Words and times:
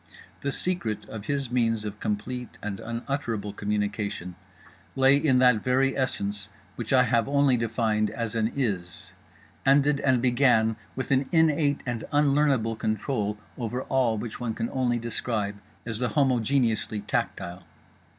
The 0.39 0.51
secret 0.51 1.07
of 1.09 1.27
his 1.27 1.51
means 1.51 1.85
of 1.85 1.99
complete 1.99 2.57
and 2.63 2.79
unutterable 2.79 3.53
communication 3.53 4.33
lay 4.95 5.15
in 5.15 5.37
that 5.37 5.63
very 5.63 5.95
essence 5.95 6.49
which 6.75 6.91
I 6.91 7.03
have 7.03 7.27
only 7.29 7.55
defined 7.55 8.09
as 8.09 8.33
an 8.33 8.51
IS; 8.55 9.13
ended 9.63 9.99
and 9.99 10.19
began 10.19 10.75
with 10.95 11.11
an 11.11 11.27
innate 11.31 11.83
and 11.85 12.03
unlearnable 12.11 12.77
control 12.77 13.37
over 13.59 13.83
all 13.83 14.17
which 14.17 14.39
one 14.39 14.55
can 14.55 14.71
only 14.71 14.97
describe 14.97 15.57
as 15.85 15.99
the 15.99 16.09
homogeneously 16.09 17.05
tactile. 17.05 17.61